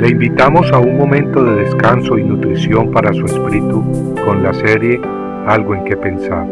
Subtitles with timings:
[0.00, 4.98] Le invitamos a un momento de descanso y nutrición para su espíritu con la serie
[5.46, 6.46] Algo en que pensar.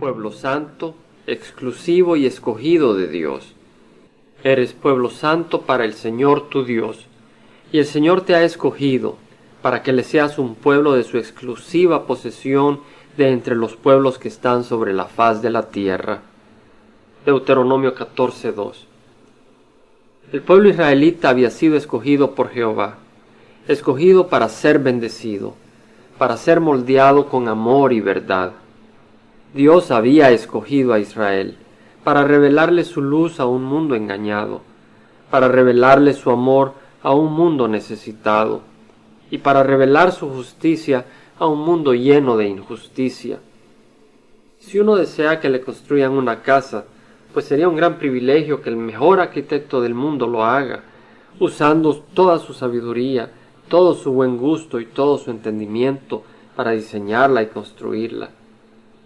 [0.00, 0.96] Pueblo santo,
[1.28, 3.54] exclusivo y escogido de Dios.
[4.42, 7.06] Eres pueblo santo para el Señor tu Dios,
[7.70, 9.18] y el Señor te ha escogido
[9.62, 12.80] para que le seas un pueblo de su exclusiva posesión
[13.16, 16.22] de entre los pueblos que están sobre la faz de la tierra.
[17.24, 18.86] Deuteronomio 14:2
[20.32, 22.96] El pueblo israelita había sido escogido por Jehová,
[23.68, 25.54] escogido para ser bendecido,
[26.18, 28.54] para ser moldeado con amor y verdad.
[29.54, 31.58] Dios había escogido a Israel
[32.02, 34.62] para revelarle su luz a un mundo engañado,
[35.30, 36.72] para revelarle su amor
[37.04, 38.62] a un mundo necesitado,
[39.30, 41.04] y para revelar su justicia
[41.38, 43.38] a un mundo lleno de injusticia.
[44.58, 46.84] Si uno desea que le construyan una casa,
[47.32, 50.82] pues sería un gran privilegio que el mejor arquitecto del mundo lo haga,
[51.38, 53.30] usando toda su sabiduría,
[53.68, 56.22] todo su buen gusto y todo su entendimiento
[56.56, 58.30] para diseñarla y construirla.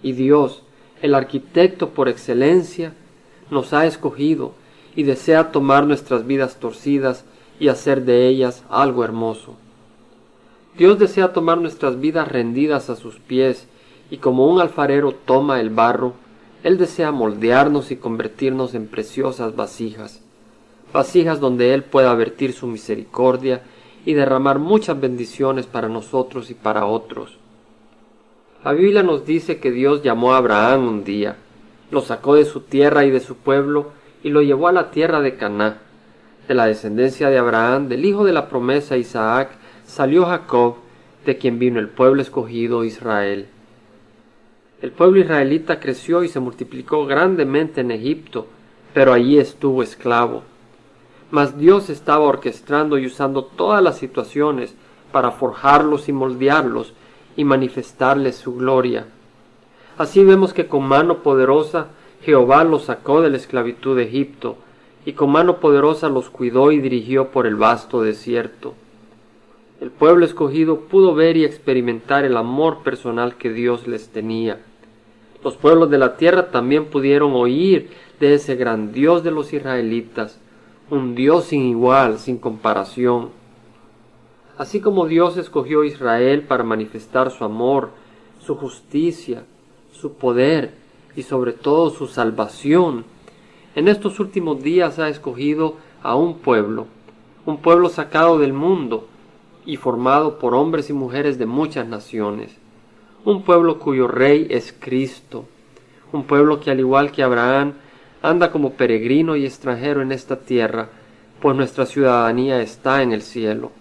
[0.02, 0.62] Y Dios,
[1.02, 2.92] el arquitecto por excelencia,
[3.50, 4.52] nos ha escogido
[4.96, 7.24] y desea tomar nuestras vidas torcidas
[7.60, 9.54] y hacer de ellas algo hermoso.
[10.76, 13.66] Dios desea tomar nuestras vidas rendidas a sus pies
[14.10, 16.14] y como un alfarero toma el barro,
[16.66, 20.20] él desea moldearnos y convertirnos en preciosas vasijas,
[20.92, 23.62] vasijas donde Él pueda vertir su misericordia
[24.04, 27.38] y derramar muchas bendiciones para nosotros y para otros.
[28.64, 31.36] La Biblia nos dice que Dios llamó a Abraham un día,
[31.92, 33.92] lo sacó de su tierra y de su pueblo
[34.24, 35.78] y lo llevó a la tierra de Caná.
[36.48, 39.50] De la descendencia de Abraham, del hijo de la promesa Isaac,
[39.86, 40.78] salió Jacob,
[41.26, 43.50] de quien vino el pueblo escogido Israel.
[44.82, 48.46] El pueblo israelita creció y se multiplicó grandemente en Egipto,
[48.92, 50.42] pero allí estuvo esclavo.
[51.30, 54.74] Mas Dios estaba orquestando y usando todas las situaciones
[55.12, 56.92] para forjarlos y moldearlos
[57.36, 59.06] y manifestarles su gloria.
[59.96, 61.88] Así vemos que con mano poderosa
[62.22, 64.56] Jehová los sacó de la esclavitud de Egipto,
[65.06, 68.74] y con mano poderosa los cuidó y dirigió por el vasto desierto.
[69.80, 74.58] El pueblo escogido pudo ver y experimentar el amor personal que Dios les tenía.
[75.46, 80.40] Los pueblos de la tierra también pudieron oír de ese gran Dios de los israelitas,
[80.90, 83.28] un Dios sin igual, sin comparación.
[84.58, 87.90] Así como Dios escogió a Israel para manifestar su amor,
[88.40, 89.44] su justicia,
[89.92, 90.74] su poder
[91.14, 93.04] y sobre todo su salvación,
[93.76, 96.88] en estos últimos días ha escogido a un pueblo,
[97.44, 99.06] un pueblo sacado del mundo
[99.64, 102.65] y formado por hombres y mujeres de muchas naciones
[103.26, 105.46] un pueblo cuyo rey es Cristo,
[106.12, 107.72] un pueblo que al igual que Abraham
[108.22, 110.90] anda como peregrino y extranjero en esta tierra,
[111.40, 113.72] pues nuestra ciudadanía está en el cielo.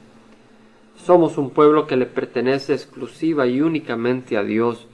[0.98, 4.88] Somos un pueblo que le pertenece exclusiva y únicamente a Dios,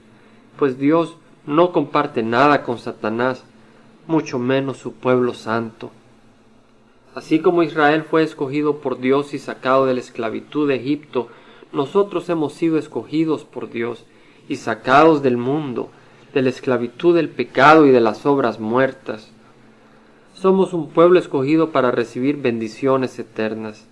[0.59, 1.15] pues Dios
[1.47, 3.45] no comparte nada con Satanás,
[4.05, 5.91] mucho menos su pueblo santo.
[7.15, 11.29] Así como Israel fue escogido por Dios y sacado de la esclavitud de Egipto,
[11.71, 14.03] nosotros hemos sido escogidos por Dios
[14.47, 15.89] y sacados del mundo,
[16.33, 19.31] de la esclavitud del pecado y de las obras muertas.
[20.33, 23.85] Somos un pueblo escogido para recibir bendiciones eternas.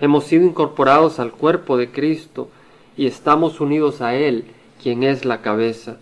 [0.00, 2.48] Hemos sido incorporados al cuerpo de Cristo
[2.96, 4.44] y estamos unidos a Él,
[4.82, 5.98] quien es la cabeza.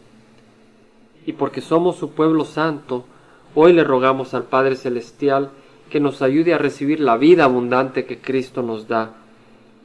[1.27, 3.05] Y porque somos su pueblo santo,
[3.55, 5.51] hoy le rogamos al Padre Celestial
[5.91, 9.15] que nos ayude a recibir la vida abundante que Cristo nos da,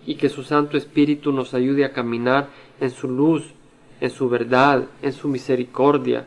[0.05, 2.49] y que su Santo Espíritu nos ayude a caminar
[2.79, 3.53] en su luz
[4.03, 6.25] en su verdad, en su misericordia,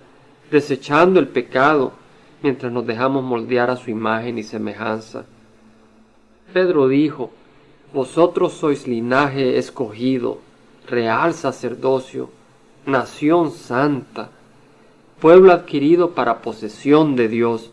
[0.51, 1.93] desechando el pecado,
[2.43, 5.27] mientras nos dejamos moldear a su imagen y semejanza.
[6.55, 7.33] Pedro dijo,
[7.93, 10.39] Vosotros sois linaje escogido,
[10.89, 12.31] real sacerdocio,
[12.87, 14.31] nación santa,
[15.21, 17.72] pueblo adquirido para posesión de Dios,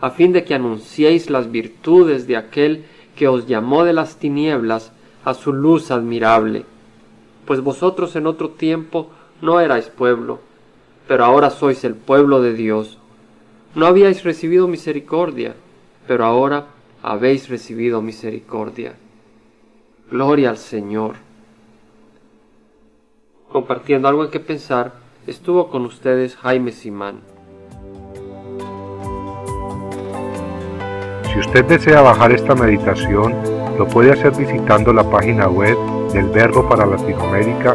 [0.00, 2.84] a fin de que anunciéis las virtudes de aquel
[3.16, 4.92] que os llamó de las tinieblas
[5.24, 6.66] a su luz admirable.
[7.46, 9.10] Pues vosotros en otro tiempo
[9.40, 10.40] no erais pueblo,
[11.06, 12.98] pero ahora sois el pueblo de Dios.
[13.74, 15.54] No habíais recibido misericordia,
[16.06, 16.66] pero ahora
[17.02, 18.94] habéis recibido misericordia.
[20.10, 21.16] Gloria al Señor.
[23.50, 24.94] Compartiendo algo en que pensar,
[25.26, 27.20] estuvo con ustedes Jaime Simán.
[31.32, 33.34] Si usted desea bajar esta meditación,
[33.76, 35.76] lo puede hacer visitando la página web
[36.12, 37.74] del Verbo para Latinoamérica